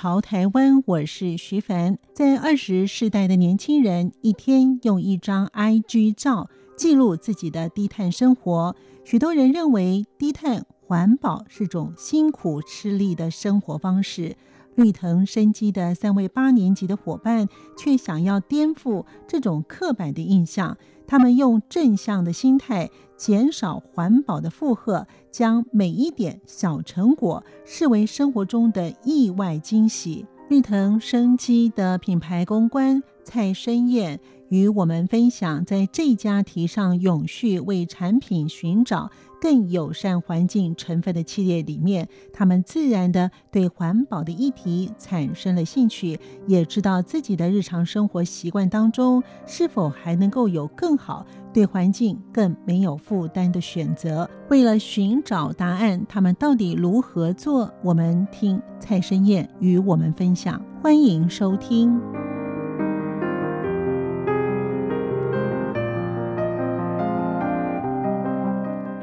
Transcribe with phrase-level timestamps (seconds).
[0.00, 1.98] 潮台湾》，我是徐凡。
[2.14, 8.76] 在二十世代的年轻人，一天用一张 IG 照记录自己的低碳生活。
[9.04, 14.36] 许多人认为低碳环保是种辛苦吃力的生活方式。
[14.78, 20.78] 绿藤生机的三位八年级的伙伴却想要颠覆这种刻板的印象。
[21.04, 30.24] 他们用正向的心态，减少环保的负荷，将每一点小成果视为生活中的意外惊喜。
[30.48, 54.26] 绿藤生机的品牌公关蔡申燕与我们分享，在这家提倡永续、为产品寻找更友善环境成分的企业里面，他们自然的对环保的议题产生了兴趣，也知道自己的日常生活习惯当中是否还能够有更好、对环境更没有负担的选择。
[54.48, 57.70] 为了寻找答案，他们到底如何做？
[57.84, 62.00] 我们听蔡申燕与我们分享，欢迎收听。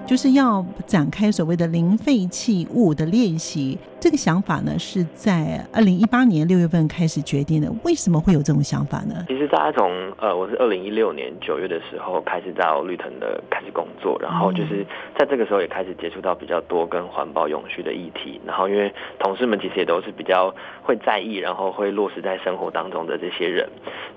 [0.06, 7.68] 就是要展开所谓的零废弃物的练习，这个想法呢是在二零一八年六月份开始决定的。
[7.84, 9.26] 为什么会有这种想法呢？
[9.28, 9.90] 其实大家从
[10.20, 14.86] 呃，我是二零一六年九月的时候开始到绿藤的开始工作，然后就是
[15.18, 18.40] 在这个时候也开始接触到比较多跟环保永续的议题。
[18.46, 20.54] 然后因为同事们其实也都是比较
[20.84, 23.68] 会在意，然后会落实在生活当中的这些人，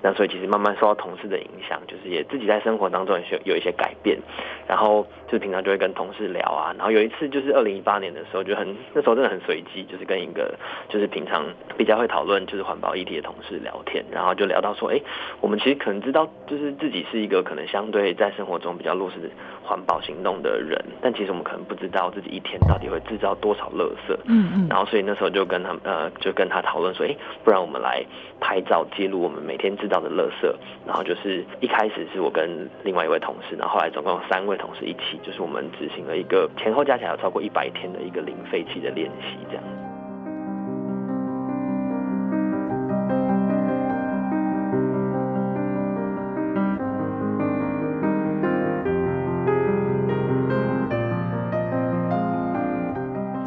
[0.03, 4.19] 那所以其实慢慢受到同事的影响，就是也自己在生活当中也有一些改变，
[4.67, 5.79] 然后就是平常就会。
[5.79, 10.57] 跟同事聊啊，然后有一次就是二零一八年的时候，就很那时候真的很随机，就是跟一个
[10.89, 11.45] 就是平常
[11.77, 14.99] 比较会讨论就是环保议题的同事聊天，然后就聊到说，哎，
[15.39, 19.29] 我们其实可能知道，就是自己是一个可能相对在生活中比较落实
[19.63, 24.17] 环保行动的人，但其实我们可能不知道自己一天到底会制造多少垃圾。
[24.25, 24.67] 嗯嗯。
[24.69, 28.03] 然后所以那时候就跟他呃就跟他讨论说，哎，不然我们来
[28.39, 30.51] 拍照记录我们每天制造的垃圾。
[30.85, 35.59] 然后就是一开始是我跟另外一位同事，然后后来总共有三位同事一起，就是我们。
[35.79, 39.63] 执行了一个前后加起来有超过一百天的一个零废弃的练习，这样。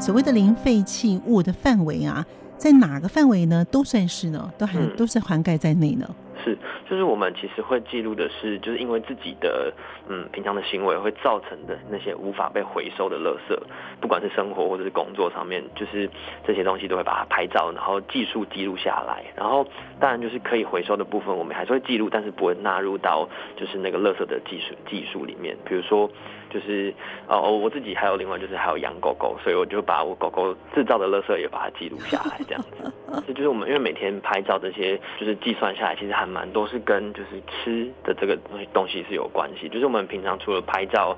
[0.03, 2.27] 所谓的零废弃物的范围啊，
[2.59, 3.65] 在哪个范围呢？
[3.67, 6.11] 都算是呢，都还都是涵盖在内呢。
[6.45, 6.57] 是，
[6.89, 9.73] 就是我们其实会记录的是，就是因为自己的
[10.09, 13.57] 嗯平常的行为会造成的那些无法被回收的垃圾，
[14.01, 16.09] 不管是生活或者是工作上面，就是
[16.47, 19.25] 这些东西都会把它拍照，然后技术记录下来。
[19.37, 19.67] 然后
[20.01, 25.57] 当然就是可以回收的部分，我们还是会记录，但是不会纳入到就是那个垃圾的技术技术里面。
[25.65, 26.11] 比如说，
[26.51, 26.93] 就是
[27.29, 32.93] 哦我自己还有另外就是还有养狗狗，所以我就把我狗狗制造的垃圾也把它记录下来，这样子。
[33.27, 39.69] 这就是我们因为每天拍照这些，就是计算下来，其实还蛮多是跟就是吃的这个东西东西是有关系。
[39.69, 41.17] 就是我们平常除了拍照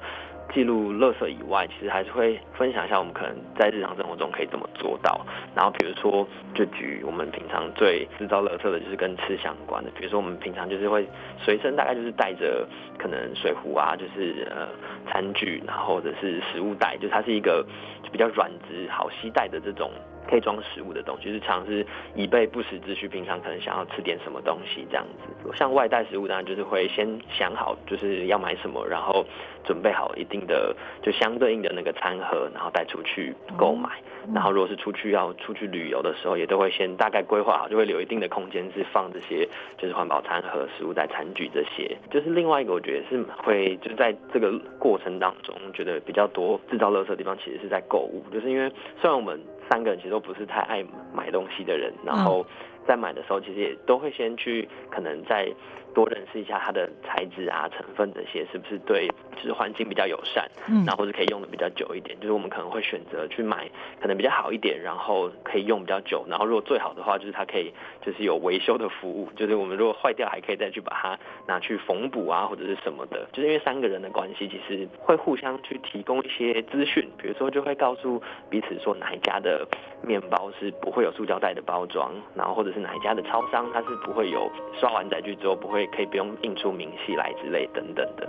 [0.52, 5.24] 记录垃圾以外，其实还是会分享一下我们可能在日常生活中可以怎么做到。
[5.54, 12.66] 然后比如说，就举我们平常最制造垃圾的就是跟吃相关的，比如说我们平常就是会随身大概就是带着
[12.98, 14.68] 可能水壶啊，就是呃
[15.10, 17.64] 餐具，然后或者是食物袋，就它是一个
[18.02, 19.90] 就比较软质好携带的这种。
[20.28, 23.08] 可以装食物的东西，就是常是以备不时之需。
[23.14, 29.24] 平常可能想要吃点什么东西这样子，像外带食物当然就是会先想好就是要买什么，然后
[29.62, 33.88] 准备好一定的就相对应的那个餐盒，然后带出去购买。
[34.34, 39.46] 然后如果是出去要出去旅游的时候，也都会先大概规划好，就会留一定的空间是放这些
[39.76, 41.96] 就是环保餐盒、食物袋、餐具这些。
[42.10, 48.68] 就是另外一个，我觉得是会就是在这个过程当中，觉得比较多制造垃圾的地方，其实是在购物，就是因为
[49.00, 49.38] 虽然我们。
[49.68, 52.44] 三个人其实都不是太爱买东西的人，然后
[52.86, 55.48] 在买的时候，其实也都会先去可能再
[55.94, 62.18] 多认识一下它的材质啊、成分这些是不是对，就是环境比较友善，嗯，然后或者可以用的比较久一点。
[62.20, 63.70] 就是我们可能会选择去买
[64.00, 67.72] 可能比较好一点，然后可以用比较久，然后如果最好的话，就是它可以
[68.04, 73.26] 就是有维修的服务，就是我们如果坏掉还可以再去把它拿去缝补啊或者是什么的。
[73.32, 78.20] 就是因为三个人的关系，其实会互相去提供一些资讯，比如说就会告诉
[78.50, 79.66] 彼此说哪一家的
[80.02, 84.50] 面包是不会有塑胶袋的包装，然后或者是哪一家的超商它是不会有
[84.80, 85.83] 刷完载具之后不会。
[85.84, 88.26] 会可以不用印出明细来之类等等的。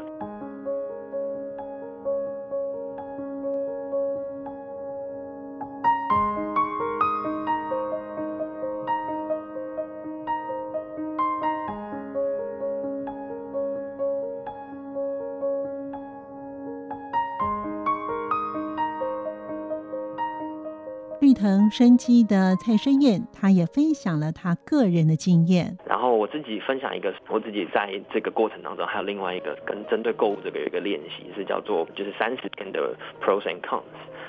[21.21, 25.77] 绿藤生机的蔡生燕，他也分享了他个人的经验。
[26.25, 33.83] 我自己分享一个，我自己在这个过程当中，还有另外一个跟针对购物这个有一个练习，是叫做就是三十天的 pros and cons。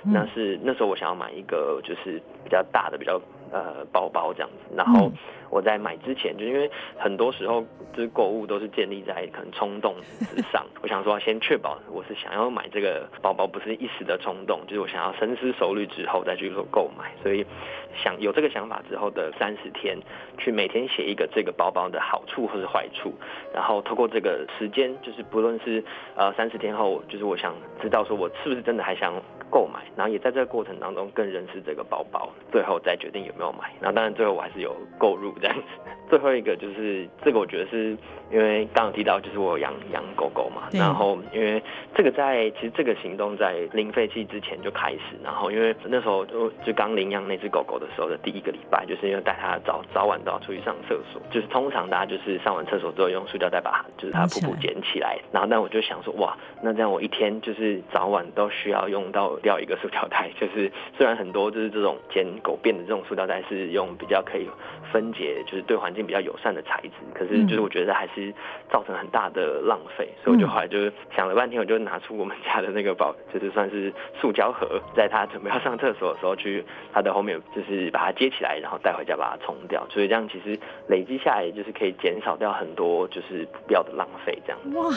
[0.05, 3.19] 那是那时候我想要买一个就是比较大的比较
[3.51, 5.11] 呃包包这样子，然后。
[5.49, 7.65] 我在买之前，就因为很多时候
[7.95, 9.95] 就是购物都是建立在可能冲动
[10.35, 10.67] 之上。
[10.83, 17.13] 我想说，先确保我是想要买这个包包，不是一时的冲动，就是我想要深思熟虑之后再去做购买。
[17.23, 17.47] 所以
[17.95, 19.97] 想有这个想法之后的三十天，
[20.37, 23.15] 去每天写一个这个包包的好处或是坏处，
[23.55, 25.83] 然后透过这个时间，就是不论是
[26.17, 29.15] 呃三十天后，就是我想知道说我是不是真的还想
[29.49, 33.71] 购买，然后也在这个过程当中更认识这个包包，最后再决定有没有买。
[33.81, 35.27] 然后当然最后我还是有购入。
[35.41, 35.63] 这样子，
[36.09, 37.97] 最后一个就是这个，我觉得是
[38.31, 41.63] 因为刚刚提到，就是我养养狗狗嘛，然后因为
[41.95, 64.49] 这个在其实这个行动在零废弃之前就开始，然后因为那时候就就刚领养那只狗狗的时候的第一个礼拜，就是因为带它早早晚都要出去上厕所，就是通常大家就是上完厕所之后用塑料袋把它就是它噗噗捡起来，然后但我就想说哇，那这样我一天就是早晚都需要用到掉一个塑料袋， 就是虽然很多就是这种捡狗便的这种塑胶袋是用比较可以
[64.93, 65.43] 分解。
[65.47, 68.33] 就是对环境比较友善的材质，可是就是我觉得还是
[68.71, 80.59] 造成很大的浪费，所以我就后来就是想了半天，我就拿出我们家的那个保，就是算是塑胶盒，在他准备要上厕所的时候，去他的后面就是把它接起来，然后带回家把它冲掉，所以这样其实
[80.89, 84.59] 累积下来就是可以减少掉很多就是不必要的浪费，这样。
[84.75, 84.91] 哇，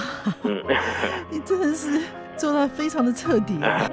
[0.43, 0.63] 嗯，
[1.29, 2.01] 你真的是
[2.35, 3.89] 做到非常的彻底啊。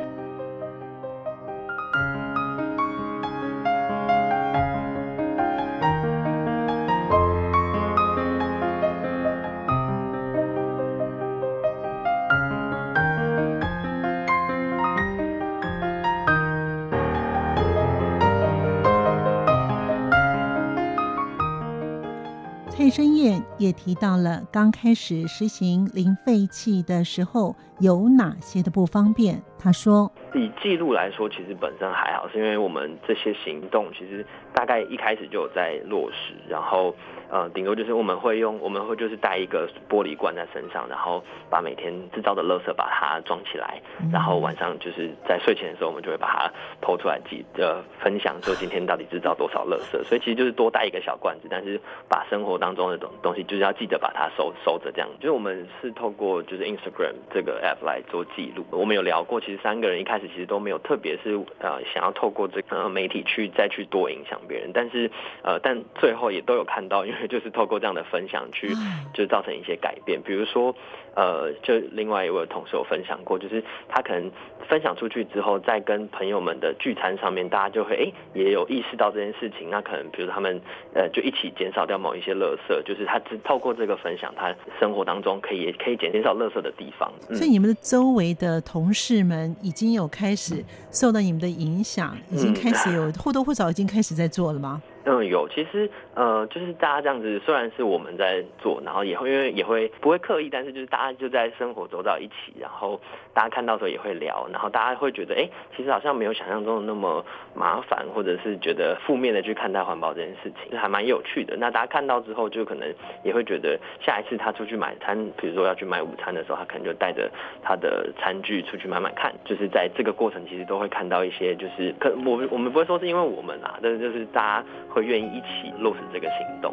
[22.97, 29.43] 蔡生彦也提到了刚开始实行零废弃的时候有哪些的不方便。
[29.67, 34.25] 他说：“以记录来说，其实本身还好，是因为我们这些行动其实
[34.55, 36.95] 大概一开始就有在落实，然后。”
[37.29, 41.21] 呃，顶多就是我们会用，我们会就是带一个玻璃罐在身上，然后
[41.51, 43.83] 把每天制造的垃圾把它装起来，
[44.13, 46.49] 然后晚上就是在睡前的时候，我们就会把它
[46.81, 50.01] 偷出来记，呃，分享说今天到底制造多少垃圾。
[50.05, 55.09] 所以其实就是多带一个小罐子，但是把生活当中的东东西就是要记得把它收收着这样。
[55.19, 58.65] 就是我们是透过就是 Instagram 这个 app 来做记录。
[58.71, 65.11] 我们有聊过，其实三个人一开始其实都没有特别是呃想要透过这个媒体去再去多影响别人，但是
[65.43, 68.69] 呃但最后也都有看到，因为就是透过这样的分享去，
[69.15, 70.21] 就造成一些改变。
[70.23, 70.75] 比如说，
[71.15, 74.31] 呃，就另外一位同事有分享过，就是他可能
[74.69, 79.71] 分享出去之后，在跟朋友们的聚餐上面，大家就会哎、欸、也有意识到这件事情。
[79.71, 80.61] 那可能比如他们
[80.95, 87.13] 呃就一起减少掉某一些垃圾，就是他只透过这个分享，他生活当中可以也可以减减少垃圾的地方。
[87.35, 94.81] 所以你们的周围的同事们已经有开始受到你们的影响，已经开始有或多或少已经开始在做了吗？
[94.85, 103.01] 嗯，嗯有，其实呃，就是大家这样子，虽然是我们在做，然后也会因为也会不会刻意，但是就是大家就在生活走到一起，然后
[103.33, 111.57] 大家看到的时候也会聊，然后大家会觉得，哎，其实好像没有想象中的那么麻烦，或者是觉得负面的去看待环保这件事情，还蛮有趣的。
[111.57, 117.31] 那大家看到之后，就可能也会觉得，下一次他出去买餐，比如说要去买午餐的时候，他可能就带着
[117.63, 124.67] 他的餐具出去买买看，就是在这个过程其实都会看到一些，就是可我们我们不会说是因为我们啊，但是就是大家。
[124.97, 126.73] 会愿意一起落实这个行动。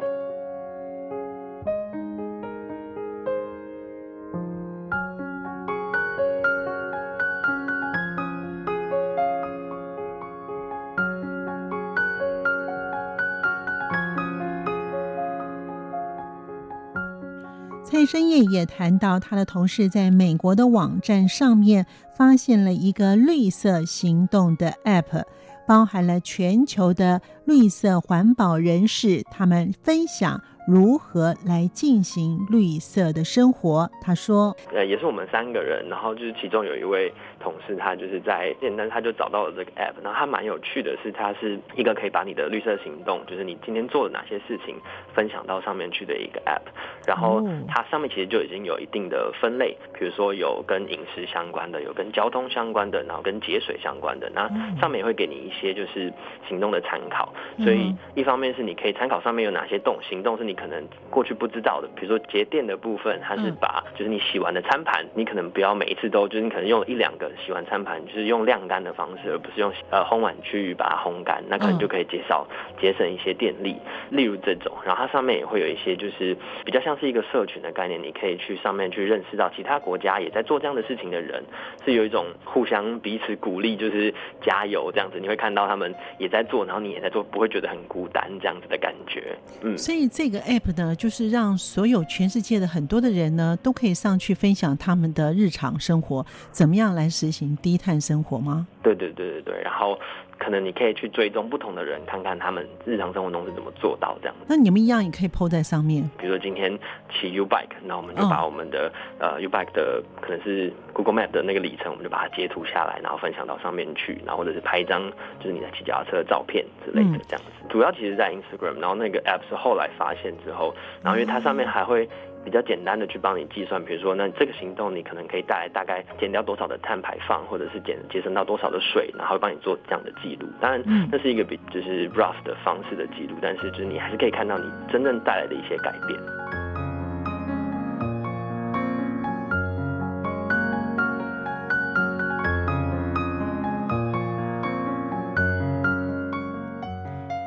[17.84, 21.84] 蔡生彦也谈到，他的同事在美国的网站上面
[22.16, 25.24] 发现了一个绿色行动的 App。
[25.66, 33.88] 包含了全球的绿色环保人士，他们分享如何来进行绿色的生活。
[34.00, 44.76] 他说：“呃，也是我们三个人，然后就是其中有一位同事，他就是在简单他就找到了这个 app，然后他蛮有趣的是，它是一个可以把你的绿色行动，就是你今天做了哪些事情
[45.14, 46.62] 分享到上面去的一个 app，
[47.06, 54.48] 然后它上面其实就已经有一定的分类，比如说有跟饮食相关的，有跟交通相关的，然后跟节水相关的，那
[54.80, 56.12] 上面也会给你一些就是
[56.48, 72.46] 行动的参考，所以一方面是你可以参考上面有哪些动行动是你可能过去不知道的，比如说节电的部分，它是把就是你洗完的餐盘，你可能不要每一次都就是你可能用一两个洗完餐盘，就是用晾干的方式，而不是用呃烘碗去把它烘干，那可能就可以减少
[72.80, 73.76] 节省一些电力，
[74.10, 81.42] 例如这种，然后它上面也会有一些就是比较像是一个社群的概念，你可以去上面去认识到其他国家也在做这样的事情的人，
[81.84, 89.36] 是有一种互相彼此鼓励，就是加油这样子，你会看到他们也在做，然后你也在做，不会觉得很孤单这样子的感觉。
[89.62, 98.66] 嗯，所以这个 app 呢，就是让所有全世界的很多的人呢，都可以上去分享他们的日常生活，怎么样来实行低碳生活吗？
[98.82, 99.98] 对对对对对，然后。
[100.44, 104.36] 可能你可以去追踪不同的人，看看他们日常生活中是怎么做到这样。
[104.46, 106.02] 那你们一样也可以 po 在上面。
[106.18, 106.78] 比如说今天
[107.10, 115.10] 骑 U bike，那我们就把我们的、哦、呃 U bike 的可能是 Google Map 的那个里程，我们就把它截图下来，然后分享到上面去，然后或者是拍一张
[115.40, 117.50] 就是你在骑脚踏车的照片之类的这样子。
[117.62, 122.06] 嗯、主要其实在 Instagram，然后那个 app 是后来发现之后，然后因为它上面还会。
[122.44, 130.46] 比较简单的去帮你计算，比如说，那这个行动你可能可以带来大概减掉多少的碳排放，或者是减节省到多少的水，然后会帮你做这样的记录。
[130.60, 136.20] 当然，那是一个比就是 rough 的方式的记录，但是就是你还是可以看到你真正带来的一些改变。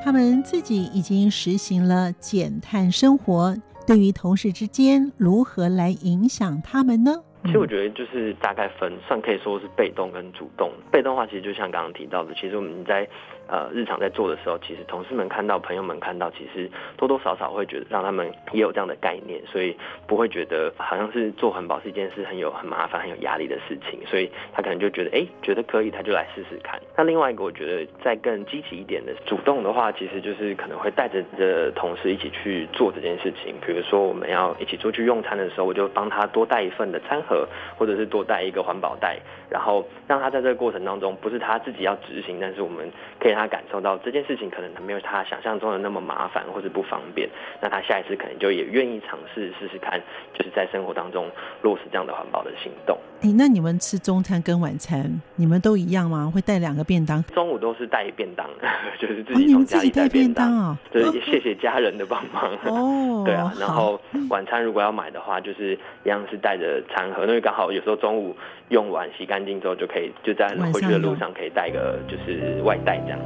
[0.04, 3.56] 他们自己已经实行了减碳生活。
[3.88, 7.24] 对于同事之间如何来影响他们呢？
[7.46, 10.70] 其实我觉得就是大概分，算可以说是被动跟主动。
[10.92, 13.08] 被动的话，其实就像刚刚提到的，其实我们在。
[13.50, 19.74] 呃，日常在做的时候，其实同事们看到、朋友们看到，其实多多少少会觉得让他们也有这样的概念，所以
[20.06, 26.78] 不会觉得好像是做环保是一件事很有很麻烦、很有压力的事情， 所以他可能就觉得，哎，觉得可以，他就来试试看。
[26.98, 33.56] 那另外一个，我觉得再更积极一点的主动的话，其实就是可能会带着的同事一起去做这件事情。
[33.66, 39.18] 比如说，我们要一起出去用餐的时候，我就帮他多带一份的餐盒，或者是多带一个环保袋，
[39.50, 43.37] 然后让他在这个过程当中，不是他自己要执行，但是我们可以。
[43.38, 47.30] 他感受到这件事情可能没有他想象中的那么麻烦或者不方便，
[47.62, 50.02] 那他下一次可能就也愿意尝试试试看，
[50.34, 51.30] 就是在生活当中
[51.62, 52.98] 落实这样的环保的行动。
[53.22, 56.32] 哎，那你们吃中餐跟晚餐，你们都一样吗？
[56.34, 57.24] 会带两个便当？
[57.34, 58.48] 中午都是带便当，
[59.00, 60.78] 就是自己从家里带便当啊。
[60.92, 62.56] 对，谢谢家人的帮忙。
[62.66, 63.52] 哦， 对啊。
[63.60, 68.36] 然后晚餐如果要买的话，就是一样是带着餐盒，因为刚好有时候中午
[68.70, 73.20] 用完洗干净之后就可以，就在回去的路上可以带个就是外带这样。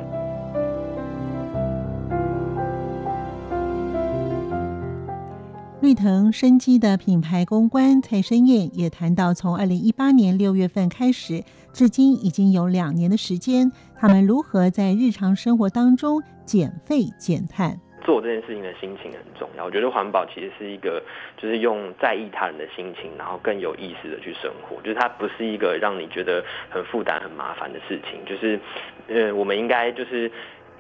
[5.82, 17.80] 绿藤生机的品牌公关蔡生燕也谈到，从二零一八年六月份开始，至今已经有两年的时间，他们如何在日常生活当中减费减碳。
[18.06, 19.66] 做这件事情的心情很重要。
[19.66, 21.02] 我觉得环保其实是一个，
[21.36, 24.80] 就是用在意他人的心情，然后更有意识的去生活。
[24.84, 28.24] 就是它不是一个让你觉得很负担、很麻烦的事情。
[28.24, 28.60] 就是，
[29.08, 30.32] 呃，我们应该就是。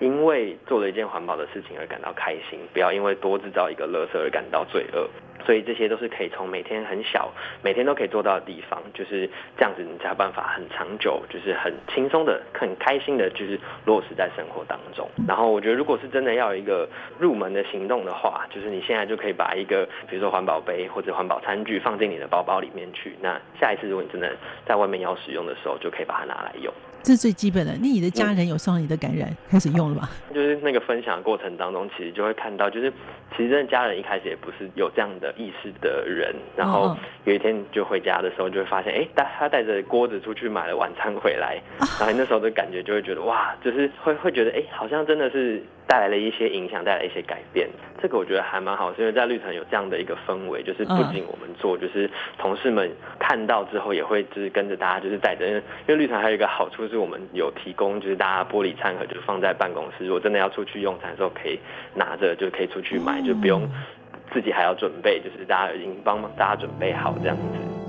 [0.02, 5.08] 因为做了一件环保的事情而感到开心，不要因为多制造一个垃圾而感到罪恶。
[5.44, 7.32] 所以这些都是可以从每天很小，
[7.64, 9.28] 每天都可以做到的地方，就是
[9.58, 15.10] 这样子，你才有办法很长久，就是很轻松的、很开心的，就是落实在生活当中。
[15.28, 23.16] 然后我觉得，如果是真的要有一个入门的行动的话，就是你现在就可以把一个，比如说环保杯或者环保餐具放进你的包包里面去。
[23.20, 24.36] 那下一次如果你真的
[24.68, 26.72] 在外面要使用的时候，就可以把它拿来用。
[27.04, 27.74] 这是最基本的。
[27.82, 30.10] 那你的家人有受到你的感染，开始用了吗？
[30.34, 32.92] 就是那个分享的过程当中，其实就会看到，就是
[33.36, 35.34] 其实真的家人一开始也不是有这样的。
[35.42, 41.60] 意识的人，然后有一天就回家的时候，就会发现，哎，带他带着锅子出去买了晚餐回来，
[42.00, 47.70] 然后那时候的感觉就会觉得，哇，就是会会觉得，哎，好像真的是带来了一些影响，带来一些改变。
[48.02, 61.60] 这个我觉得还蛮好，是因为在绿城有这样的一个氛围，就是不仅我们做，就是同事们看到之后也会就是跟着大家，就是带着，因为因为绿城还有一个好处是我们有提供，就是大家玻璃餐盒，就是放在办公室，如果真的要出去用餐的时候，可以
[61.94, 63.68] 拿着就可以出去买，就不用。
[64.34, 67.44] 自己还要准备，就是大家已经帮忙大家准备好这样子。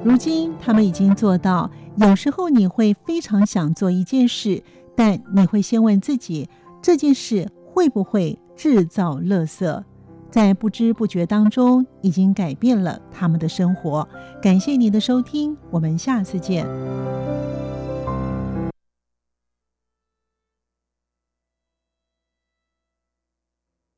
[0.05, 4.61] 如今他们已经做到，有时候你会非常想做一件事，
[4.97, 6.49] 但你会先问自己，
[6.83, 9.83] 这件事会不会制造垃圾？
[10.31, 14.07] 在不知不觉当中，已经改变了他们的生活。
[14.43, 16.67] 感谢您的收听，我们下次见。